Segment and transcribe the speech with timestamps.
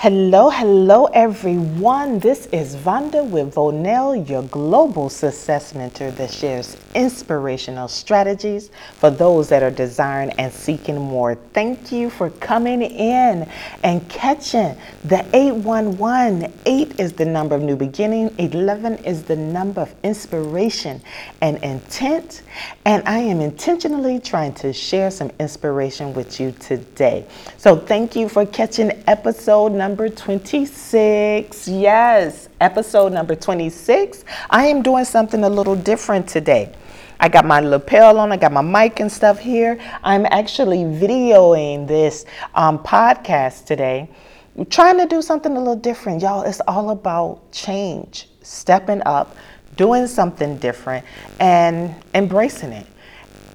[0.00, 2.20] Hello, hello, everyone.
[2.20, 8.70] This is Vonda with Vonell, your global success mentor that shares inspirational strategies
[9.00, 11.34] for those that are desiring and seeking more.
[11.52, 13.50] Thank you for coming in
[13.82, 16.52] and catching the 811.
[16.64, 21.02] 8 is the number of new beginning, 11 is the number of inspiration
[21.40, 22.42] and intent.
[22.84, 27.26] And I am intentionally trying to share some inspiration with you today.
[27.56, 31.66] So, thank you for catching episode number number 26.
[31.66, 34.22] Yes, episode number 26.
[34.50, 36.74] I am doing something a little different today.
[37.18, 39.80] I got my lapel on, I got my mic and stuff here.
[40.04, 44.10] I'm actually videoing this um, podcast today,
[44.58, 46.20] I'm trying to do something a little different.
[46.20, 49.36] Y'all, it's all about change, stepping up,
[49.78, 51.06] doing something different,
[51.40, 52.86] and embracing it.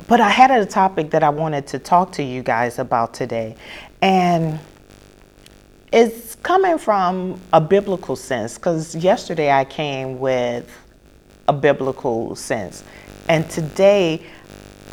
[0.07, 3.55] But I had a topic that I wanted to talk to you guys about today.
[4.01, 4.59] And
[5.93, 10.67] it's coming from a biblical sense because yesterday I came with
[11.47, 12.83] a biblical sense.
[13.29, 14.25] And today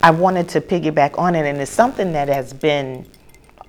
[0.03, 3.07] I wanted to piggyback on it, and it's something that has been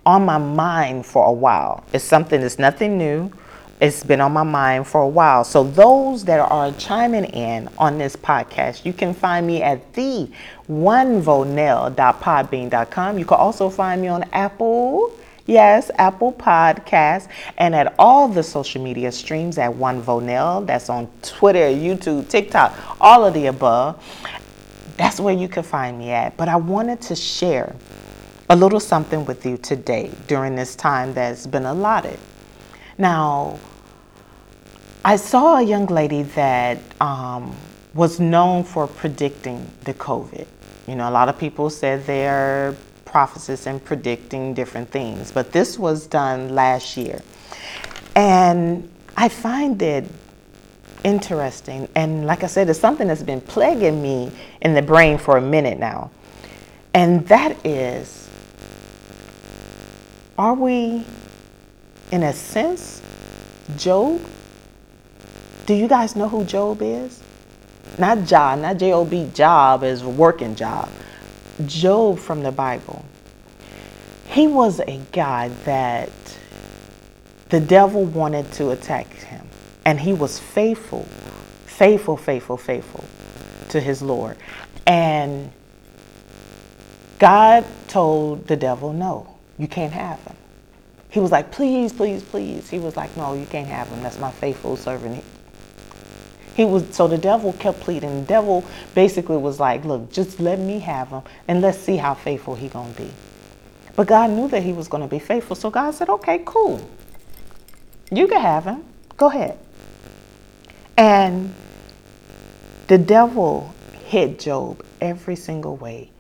[0.06, 1.86] on my mind for a while.
[1.94, 3.32] It's something that's nothing new.
[3.80, 5.46] It's been on my mind for a while.
[5.46, 10.30] So those that are chiming in on this podcast, you can find me at the
[10.70, 13.18] onevonell.podbean.com.
[13.18, 15.14] You can also find me on Apple
[15.46, 20.66] Yes, Apple Podcasts, and at all the social media streams at One Vonell.
[20.66, 24.04] That's on Twitter, YouTube, TikTok, all of the above.
[24.98, 26.38] That's where you can find me at.
[26.38, 27.76] But I wanted to share
[28.50, 32.20] a little something with you today during this time that's been allotted.
[32.98, 33.60] Now,
[35.04, 37.56] I saw a young lady that um,
[37.96, 40.46] was known for predicting the COVID.
[40.88, 42.76] You know, a lot of people said they're
[43.12, 45.32] prophecies and predicting different things.
[45.32, 47.22] But this was done last year.
[48.16, 50.06] And I find it
[51.04, 51.88] interesting.
[51.96, 55.42] And like I said, it's something that's been plaguing me in the brain for a
[55.42, 56.10] minute now.
[56.94, 58.22] And that is
[60.38, 61.04] are we,
[62.12, 63.02] in a sense,
[63.78, 64.20] Job?
[65.68, 67.22] Do you guys know who Job is?
[68.00, 70.90] Not Job, not J O B, job is working job.
[71.62, 73.04] Job from the Bible.
[74.28, 76.10] He was a guy that
[77.50, 79.46] the devil wanted to attack him,
[79.86, 81.04] and he was faithful,
[81.66, 83.04] faithful, faithful, faithful
[83.70, 84.38] to his Lord.
[84.88, 85.52] And
[87.20, 90.36] God told the devil, No, you can't have him.
[91.10, 92.70] He was like, Please, please, please.
[92.70, 94.02] He was like, No, you can't have him.
[94.02, 95.24] That's my faithful servant.
[96.62, 98.22] He was so the devil kept pleading.
[98.22, 98.64] The devil
[98.94, 102.68] basically was like, "Look, just let me have him, and let's see how faithful he
[102.68, 103.10] gonna be."
[103.96, 106.80] But God knew that he was gonna be faithful, so God said, "Okay, cool.
[108.12, 108.84] You can have him.
[109.18, 109.58] Go ahead."
[110.96, 111.56] And
[112.86, 113.74] the devil
[114.06, 116.12] hit Job every single way.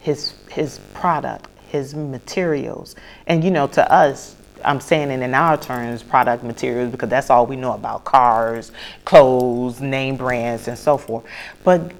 [0.00, 2.96] His his product, his materials,
[3.28, 4.34] and you know, to us,
[4.66, 8.72] I'm saying it in our terms, product materials, because that's all we know about cars,
[9.04, 11.24] clothes, name brands, and so forth.
[11.64, 11.92] But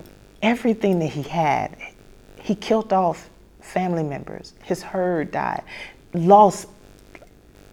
[0.42, 1.76] everything that he had,
[2.40, 4.52] he killed off family members.
[4.64, 5.62] His herd died,
[6.12, 6.68] lost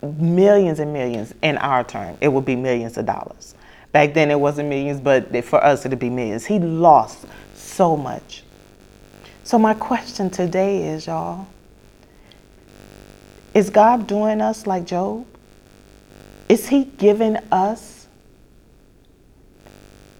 [0.01, 2.17] millions and millions in our term.
[2.21, 3.55] It would be millions of dollars.
[3.91, 6.45] Back then it wasn't millions, but for us it'd be millions.
[6.45, 7.25] He lost
[7.55, 8.43] so much.
[9.43, 11.47] So my question today is, y'all,
[13.53, 15.25] is God doing us like Job?
[16.49, 18.07] Is He giving us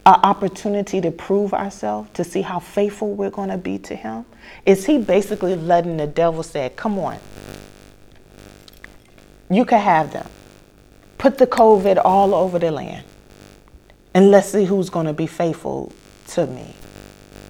[0.05, 4.25] an opportunity to prove ourselves, to see how faithful we're going to be to Him?
[4.65, 7.17] Is He basically letting the devil say, Come on,
[9.49, 10.27] you can have them.
[11.17, 13.05] Put the COVID all over the land,
[14.13, 15.91] and let's see who's going to be faithful
[16.27, 16.75] to me.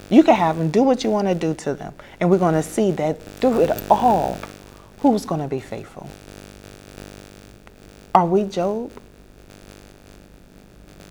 [0.10, 2.54] You can have them, do what you want to do to them, and we're going
[2.54, 4.38] to see that through it all
[5.04, 6.08] who's going to be faithful?
[8.16, 8.90] Are we Job?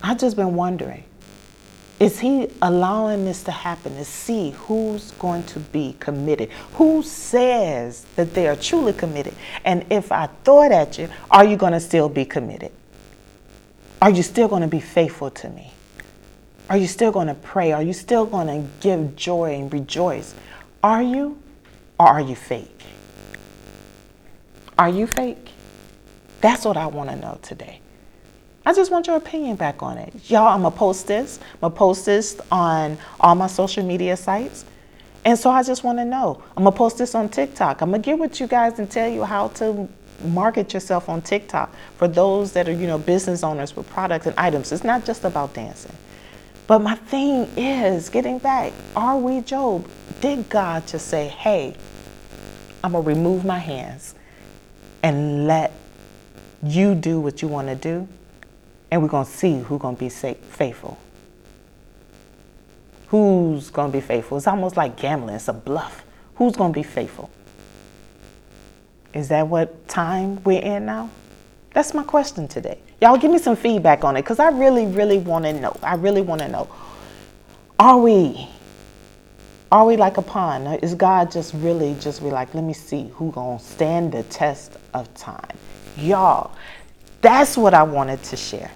[0.03, 1.05] I've just been wondering.
[2.01, 6.51] Is he allowing this to happen to see who's going to be committed?
[6.77, 9.35] Who says that they are truly committed?
[9.63, 12.73] And if I throw it at you, are you going to still be committed?
[14.01, 15.71] Are you still going to be faithful to me?
[16.71, 17.73] Are you still going to pray?
[17.73, 20.35] Are you still going to give joy and rejoice?
[20.83, 21.39] Are you
[22.01, 22.71] or are you fake?
[24.83, 25.51] Are you fake?
[26.41, 27.81] That's what I want to know today.
[28.67, 30.13] I just want your opinion back on it.
[30.29, 31.39] Y'all, I'm going to post this.
[31.55, 34.65] I'm going to post this on all my social media sites.
[35.25, 36.43] And so I just want to know.
[36.57, 37.81] I'm going to post this on TikTok.
[37.81, 39.89] I'm going to get with you guys and tell you how to
[40.25, 41.73] market yourself on TikTok.
[41.97, 45.23] For those that are, you know, business owners with products and items, it's not just
[45.23, 45.95] about dancing.
[46.67, 49.89] But my thing is getting back, are we Job?
[50.21, 51.77] Did God just say, hey,
[52.83, 54.17] I'm going to remove my hands
[55.03, 55.73] and let
[56.63, 58.09] you do what you want to do?
[58.91, 60.99] And we're going to see who's going to be faithful.
[63.09, 64.39] Who's going to be faithful?
[64.39, 66.05] It's almost like gambling, it's a bluff.
[66.37, 67.31] Who's going to be faithful?
[69.13, 71.11] Is that what time we're in now?
[71.75, 72.79] That's my question today.
[73.01, 75.77] Y'all give me some feedback on it because I really, really want to know.
[75.83, 76.69] I really want to know.
[77.79, 78.49] Are we?
[79.73, 80.81] Are we like a pond?
[80.83, 84.77] Is God just really just be like, let me see who gonna stand the test
[84.93, 85.57] of time?
[85.97, 86.55] Y'all,
[87.23, 88.71] that's what I wanted to share.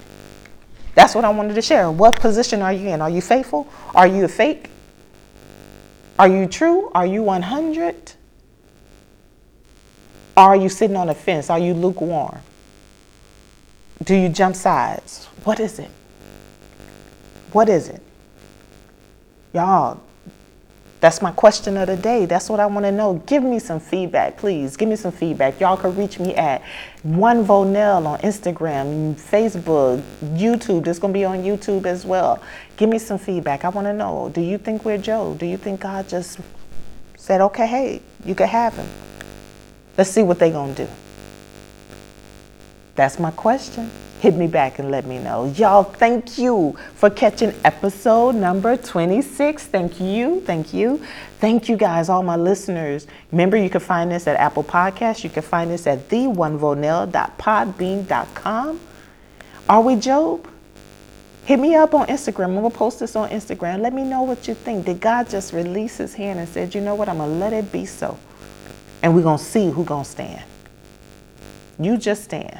[0.95, 1.91] That's what I wanted to share.
[1.91, 2.99] What position are you in?
[2.99, 3.67] Are you faithful?
[3.93, 4.71] Are you a fake?
[6.17, 6.89] Are you true?
[6.95, 8.13] Are you 100?
[10.35, 11.51] Are you sitting on a fence?
[11.51, 12.39] Are you lukewarm?
[14.03, 15.25] Do you jump sides?
[15.43, 15.91] What is it?
[17.51, 18.01] What is it?
[19.53, 20.01] Y'all,
[21.07, 22.25] that's my question of the day.
[22.25, 23.13] That's what I want to know.
[23.25, 24.75] Give me some feedback, please.
[24.75, 25.57] Give me some feedback.
[25.57, 26.61] Y'all can reach me at
[27.03, 30.01] one Vonell on Instagram, Facebook,
[30.35, 30.83] YouTube.
[30.83, 32.43] This gonna be on YouTube as well.
[32.75, 33.63] Give me some feedback.
[33.63, 34.29] I want to know.
[34.33, 35.39] Do you think we're Job?
[35.39, 36.39] Do you think God just
[37.15, 38.89] said, "Okay, hey, you can have him"?
[39.97, 40.91] Let's see what they're going to do.
[42.95, 43.89] That's my question.
[44.19, 45.45] Hit me back and let me know.
[45.55, 49.67] Y'all, thank you for catching episode number 26.
[49.67, 50.41] Thank you.
[50.41, 50.99] Thank you.
[51.39, 53.05] Thank you guys, all my listeners.
[53.31, 55.23] Remember, you can find this at Apple Podcasts.
[55.23, 58.79] You can find this at the1vonell.podbean.com.
[59.69, 60.47] Are we Job?
[61.45, 62.45] Hit me up on Instagram.
[62.45, 63.81] I'm going to post this on Instagram.
[63.81, 64.85] Let me know what you think.
[64.85, 67.07] Did God just release his hand and said, you know what?
[67.07, 68.17] I'm going to let it be so
[69.01, 70.43] and we're going to see who going to stand.
[71.79, 72.59] You just stand.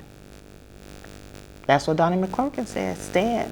[1.68, 3.52] That's what Donnie McClurkin said, stand.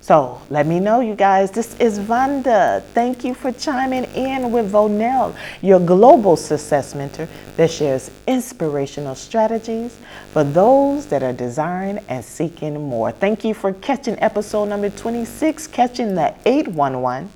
[0.00, 1.50] So let me know, you guys.
[1.50, 2.82] This is Vonda.
[2.94, 9.96] Thank you for chiming in with Vonell, your global success mentor that shares inspirational strategies
[10.32, 13.10] for those that are desiring and seeking more.
[13.10, 17.28] Thank you for catching episode number 26, catching the 811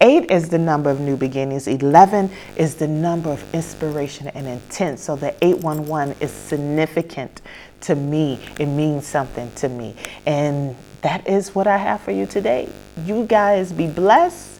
[0.00, 1.66] Eight is the number of new beginnings.
[1.68, 4.98] 11 is the number of inspiration and intent.
[4.98, 7.40] So the 811 is significant
[7.84, 8.40] to me.
[8.58, 9.94] It means something to me.
[10.26, 12.68] And that is what I have for you today.
[13.04, 14.58] You guys be blessed.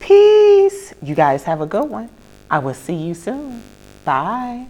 [0.00, 0.94] Peace.
[1.02, 2.08] You guys have a good one.
[2.50, 3.62] I will see you soon.
[4.04, 4.66] Bye.